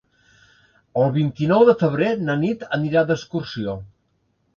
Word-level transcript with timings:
El 1.01 1.11
vint-i-nou 1.17 1.65
de 1.69 1.75
febrer 1.81 2.07
na 2.29 2.37
Nit 2.45 2.65
anirà 2.79 3.05
d'excursió. 3.13 3.77